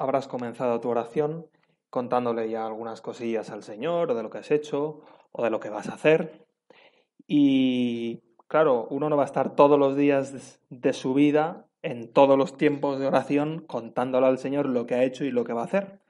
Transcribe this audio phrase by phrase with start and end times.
[0.00, 1.46] habrás comenzado tu oración
[1.90, 5.60] contándole ya algunas cosillas al Señor, o de lo que has hecho, o de lo
[5.60, 6.46] que vas a hacer.
[7.26, 12.38] Y claro, uno no va a estar todos los días de su vida, en todos
[12.38, 15.62] los tiempos de oración, contándole al Señor lo que ha hecho y lo que va
[15.62, 16.00] a hacer.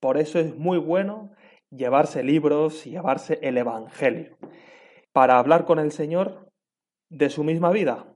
[0.00, 1.30] Por eso es muy bueno
[1.70, 4.36] llevarse libros y llevarse el Evangelio,
[5.12, 6.50] para hablar con el Señor
[7.10, 8.06] de su misma vida.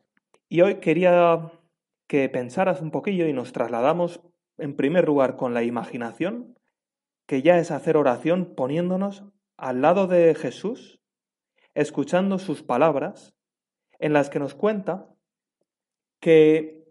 [0.49, 1.53] Y hoy quería
[2.07, 4.21] que pensaras un poquillo y nos trasladamos
[4.61, 6.59] en primer lugar con la imaginación,
[7.27, 9.25] que ya es hacer oración poniéndonos
[9.57, 11.01] al lado de Jesús,
[11.75, 13.35] escuchando sus palabras,
[13.99, 15.09] en las que nos cuenta
[16.21, 16.85] que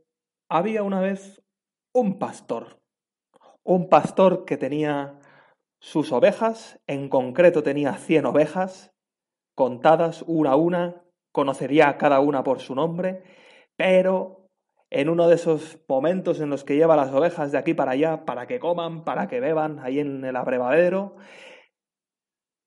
[0.50, 1.42] había una vez
[1.94, 2.80] un pastor,
[3.64, 5.20] un pastor que tenía
[5.80, 8.92] sus ovejas, en concreto tenía 100 ovejas,
[9.56, 13.24] contadas una a una, conocería a cada una por su nombre,
[13.76, 14.49] pero
[14.92, 18.26] en uno de esos momentos en los que lleva las ovejas de aquí para allá
[18.26, 21.16] para que coman, para que beban ahí en el abrevadero,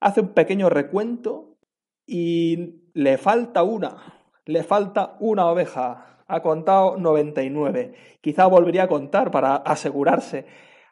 [0.01, 1.59] hace un pequeño recuento
[2.07, 6.25] y le falta una, le falta una oveja.
[6.27, 7.95] Ha contado 99.
[8.21, 10.47] Quizá volvería a contar para asegurarse.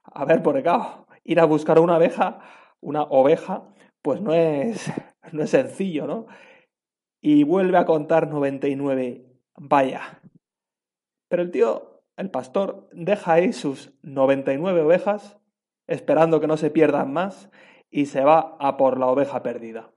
[0.05, 2.41] A ver, por acá, ir a buscar una oveja,
[2.81, 3.65] una oveja,
[4.03, 4.93] pues no es,
[5.33, 6.27] no es sencillo, ¿no?
[7.21, 9.27] Y vuelve a contar 99.
[9.57, 10.21] Vaya,
[11.31, 15.39] pero el tío, el pastor, deja ahí sus 99 ovejas,
[15.87, 17.51] esperando que no se pierdan más,
[17.89, 19.93] y se va a por la oveja perdida.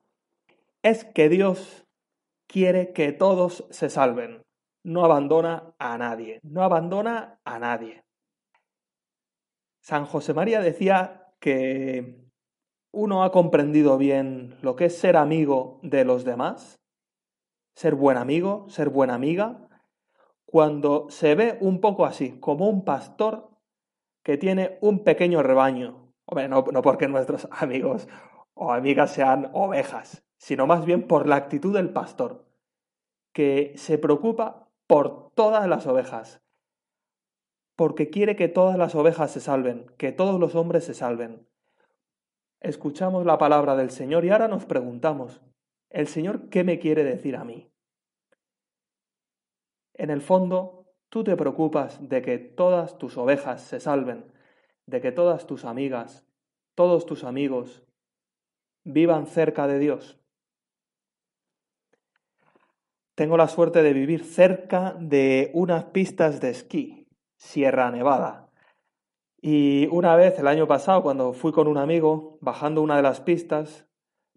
[0.83, 1.87] Es que Dios
[2.45, 4.43] quiere que todos se salven.
[4.83, 8.03] No abandona a nadie, no abandona a nadie.
[9.81, 12.29] San José María decía que
[12.91, 16.79] uno ha comprendido bien lo que es ser amigo de los demás,
[17.75, 19.67] ser buen amigo, ser buena amiga,
[20.53, 23.49] cuando se ve un poco así, como un pastor
[24.21, 26.13] que tiene un pequeño rebaño.
[26.25, 28.07] Hombre, no, no porque nuestros amigos
[28.53, 32.45] o amigas sean ovejas, sino más bien por la actitud del pastor,
[33.33, 36.43] que se preocupa por todas las ovejas,
[37.75, 41.47] porque quiere que todas las ovejas se salven, que todos los hombres se salven.
[42.59, 45.41] Escuchamos la palabra del Señor y ahora nos preguntamos,
[45.89, 47.72] ¿el Señor qué me quiere decir a mí?
[49.95, 54.25] En el fondo, tú te preocupas de que todas tus ovejas se salven,
[54.87, 56.25] de que todas tus amigas,
[56.75, 57.83] todos tus amigos
[58.83, 60.19] vivan cerca de Dios.
[63.15, 68.49] Tengo la suerte de vivir cerca de unas pistas de esquí, Sierra Nevada.
[69.39, 73.21] Y una vez, el año pasado, cuando fui con un amigo, bajando una de las
[73.21, 73.85] pistas,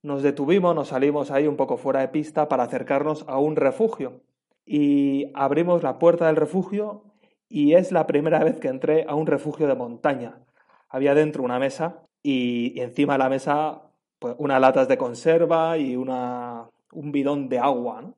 [0.02, 4.25] nos detuvimos, nos salimos ahí un poco fuera de pista para acercarnos a un refugio
[4.66, 7.04] y abrimos la puerta del refugio
[7.48, 10.40] y es la primera vez que entré a un refugio de montaña.
[10.88, 13.82] Había dentro una mesa y, encima de la mesa
[14.18, 18.12] pues, unas latas de conserva y una, un bidón de agua.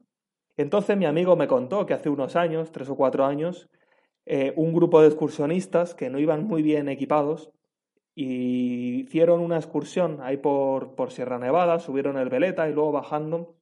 [0.57, 3.69] Entonces mi amigo me contó que hace unos años, tres o cuatro años,
[4.25, 7.53] eh, un grupo de excursionistas que no iban muy bien equipados
[8.21, 13.55] hicieron una excursión ahí por, por Sierra Nevada, subieron el Veleta y luego bajando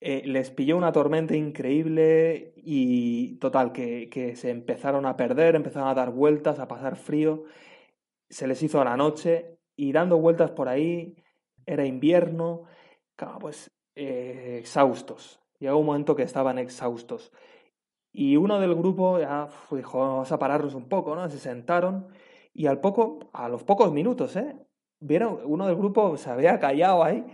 [0.00, 5.94] eh, les pilló una tormenta increíble y total, que, se empezaron a perder, empezaron a
[5.94, 7.44] dar vueltas, a pasar frío,
[8.28, 11.16] se les hizo la noche y dando vueltas por ahí,
[11.66, 12.64] era invierno,
[13.40, 15.40] pues eh, exhaustos.
[15.58, 17.32] Llegó un momento que estaban exhaustos.
[18.12, 21.28] Y uno del grupo ya dijo, vamos a pararnos un poco, ¿no?
[21.28, 22.08] Se sentaron
[22.52, 24.54] y al poco, a los pocos minutos, ¿eh?
[25.00, 27.24] Vieron, uno del grupo se había callado ahí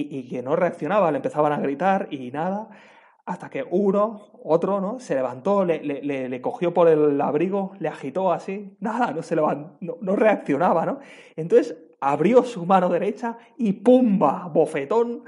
[0.00, 2.70] y, que no reaccionaba, le empezaban a gritar y nada,
[3.26, 4.98] hasta que uno, otro, ¿no?
[4.98, 10.16] Se levantó, le, cogió por el abrigo, le agitó así, nada, no se levantó, no,
[10.16, 10.98] reaccionaba, ¿no?
[11.36, 14.48] Entonces abrió su mano derecha y ¡pumba!
[14.52, 15.24] bofetón.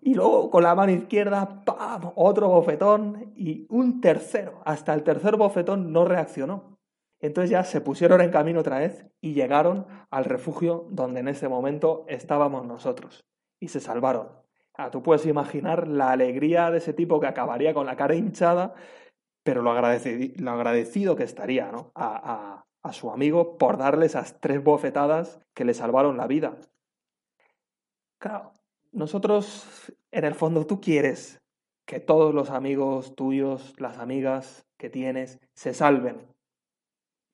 [0.00, 2.12] Y luego con la mano izquierda, ¡pam!
[2.16, 4.60] otro bofetón y un tercero.
[4.64, 6.78] Hasta el tercer bofetón no reaccionó.
[7.20, 11.48] Entonces ya se pusieron en camino otra vez y llegaron al refugio donde en ese
[11.48, 13.24] momento estábamos nosotros
[13.62, 14.28] y se salvaron.
[14.90, 18.74] tú puedes imaginar la alegría de ese tipo que acabaría con la cara hinchada,
[19.44, 21.92] pero lo, agradecido, que estaría ¿no?
[21.94, 26.58] a, a su amigo por darle esas tres bofetadas que le salvaron la vida.
[28.18, 28.52] Claro,
[28.90, 31.40] nosotros, en el fondo, tú quieres
[31.86, 36.26] que todos los amigos tuyos, las amigas que tienes, se salven.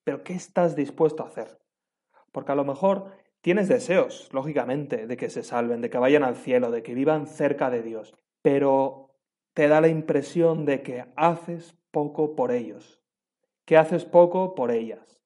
[0.03, 1.59] Pero ¿qué estás dispuesto a hacer?
[2.31, 6.35] Porque a lo mejor Tienes deseos, lógicamente, de que se salven, de que vayan al
[6.35, 9.15] cielo, de que vivan cerca de Dios, pero
[9.53, 13.01] te da la impresión de que haces poco por ellos,
[13.65, 15.21] que haces poco por ellas.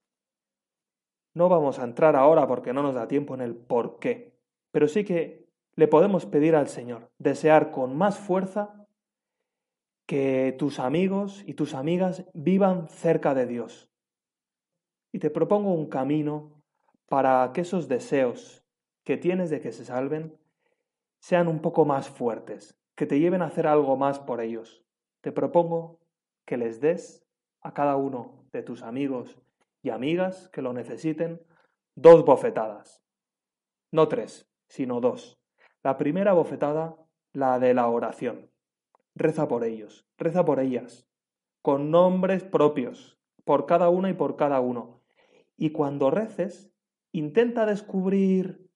[1.33, 4.37] No vamos a entrar ahora porque no nos da tiempo en el por qué,
[4.71, 8.87] pero sí que le podemos pedir al Señor, desear con más fuerza
[10.05, 13.89] que tus amigos y tus amigas vivan cerca de Dios.
[15.11, 16.62] Y te propongo un camino
[17.07, 18.63] para que esos deseos
[19.03, 20.37] que tienes de que se salven
[21.19, 24.83] sean un poco más fuertes, que te lleven a hacer algo más por ellos.
[25.21, 25.99] Te propongo
[26.45, 27.25] que les des
[27.61, 29.39] a cada uno de tus amigos
[29.81, 31.41] y amigas que lo necesiten
[31.95, 33.03] dos bofetadas.
[33.91, 35.39] No tres, sino dos.
[35.83, 36.97] La primera bofetada,
[37.31, 38.49] la de la oración.
[39.15, 41.07] Reza por ellos, reza por ellas,
[41.61, 45.01] con nombres propios, por cada una y por cada uno.
[45.55, 46.72] Y cuando reces,
[47.13, 48.69] intenta descubrir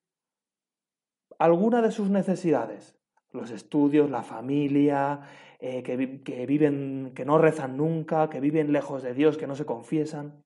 [1.40, 2.98] alguna de sus necesidades,
[3.32, 5.22] los estudios, la familia,
[5.60, 9.56] eh, que, que viven, que no rezan nunca, que viven lejos de Dios, que no
[9.56, 10.44] se confiesan.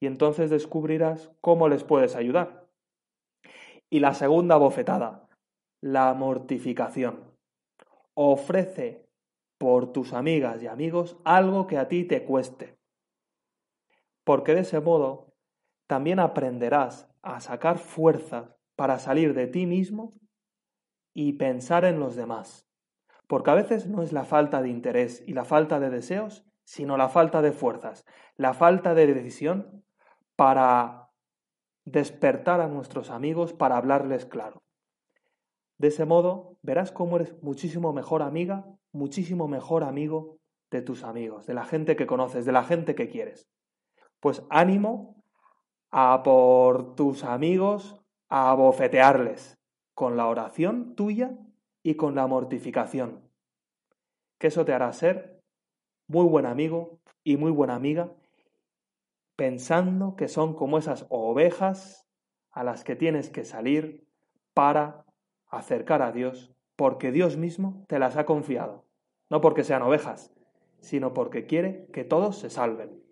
[0.00, 2.66] Y entonces descubrirás cómo les puedes ayudar.
[3.88, 5.28] Y la segunda bofetada,
[5.80, 7.32] la mortificación.
[8.14, 9.06] Ofrece
[9.58, 12.76] por tus amigas y amigos algo que a ti te cueste.
[14.24, 15.25] Porque de ese modo
[15.86, 20.14] también aprenderás a sacar fuerzas para salir de ti mismo
[21.14, 22.68] y pensar en los demás.
[23.26, 26.96] Porque a veces no es la falta de interés y la falta de deseos, sino
[26.96, 28.04] la falta de fuerzas,
[28.36, 29.84] la falta de decisión
[30.36, 31.10] para
[31.84, 34.62] despertar a nuestros amigos, para hablarles claro.
[35.78, 40.38] De ese modo verás cómo eres muchísimo mejor amiga, muchísimo mejor amigo
[40.70, 43.48] de tus amigos, de la gente que conoces, de la gente que quieres.
[44.20, 45.24] Pues ánimo
[45.90, 49.58] a por tus amigos, a bofetearles,
[49.94, 51.38] con la oración tuya
[51.82, 53.30] y con la mortificación.
[54.38, 55.42] Que eso te hará ser
[56.08, 58.12] muy buen amigo y muy buena amiga,
[59.36, 62.06] pensando que son como esas ovejas
[62.50, 64.06] a las que tienes que salir
[64.54, 65.04] para
[65.48, 68.84] acercar a Dios, porque Dios mismo te las ha confiado,
[69.30, 70.32] no porque sean ovejas,
[70.80, 73.05] sino porque quiere que todos se salven.